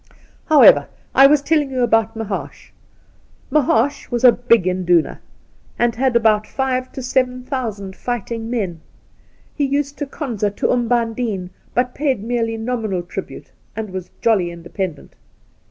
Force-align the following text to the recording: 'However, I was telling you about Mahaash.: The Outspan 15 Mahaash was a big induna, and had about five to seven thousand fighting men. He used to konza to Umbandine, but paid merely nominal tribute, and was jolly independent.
'However, 0.45 0.87
I 1.13 1.27
was 1.27 1.43
telling 1.43 1.69
you 1.69 1.83
about 1.83 2.15
Mahaash.: 2.15 2.71
The 3.51 3.59
Outspan 3.59 4.07
15 4.09 4.09
Mahaash 4.09 4.09
was 4.11 4.23
a 4.23 4.31
big 4.31 4.65
induna, 4.65 5.21
and 5.77 5.93
had 5.93 6.15
about 6.15 6.47
five 6.47 6.91
to 6.93 7.03
seven 7.03 7.43
thousand 7.43 7.95
fighting 7.95 8.49
men. 8.49 8.81
He 9.53 9.63
used 9.63 9.99
to 9.99 10.07
konza 10.07 10.49
to 10.49 10.71
Umbandine, 10.71 11.51
but 11.75 11.93
paid 11.93 12.23
merely 12.23 12.57
nominal 12.57 13.03
tribute, 13.03 13.51
and 13.75 13.91
was 13.91 14.09
jolly 14.21 14.49
independent. 14.49 15.15